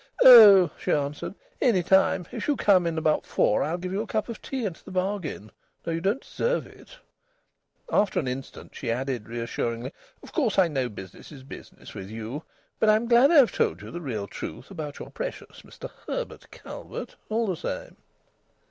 "Oh!" 0.23 0.71
she 0.79 0.91
answered, 0.91 1.35
"any 1.61 1.83
time. 1.83 2.25
If 2.31 2.47
you 2.47 2.55
come 2.55 2.87
in 2.87 2.97
about 2.97 3.23
four, 3.27 3.61
I'll 3.61 3.77
give 3.77 3.91
you 3.91 4.01
a 4.01 4.07
cup 4.07 4.29
of 4.29 4.41
tea 4.41 4.65
into 4.65 4.83
the 4.83 4.89
bargain. 4.89 5.51
Though 5.83 5.91
you 5.91 6.01
don't 6.01 6.21
deserve 6.23 6.65
it!" 6.65 6.97
After 7.91 8.19
an 8.19 8.27
instant, 8.27 8.73
she 8.73 8.89
added 8.89 9.29
reassuringly: 9.29 9.93
"Of 10.23 10.33
course 10.33 10.57
I 10.57 10.69
know 10.69 10.89
business 10.89 11.31
is 11.31 11.43
business 11.43 11.93
with 11.93 12.09
you. 12.09 12.41
But 12.79 12.89
I'm 12.89 13.07
glad 13.07 13.29
I've 13.29 13.51
told 13.51 13.83
you 13.83 13.91
the 13.91 14.01
real 14.01 14.25
truth 14.25 14.71
about 14.71 14.97
your 14.97 15.11
precious 15.11 15.61
Mr 15.61 15.87
Herbert 16.07 16.49
Calvert, 16.49 17.15
all 17.29 17.45
the 17.45 17.55
same." 17.55 17.97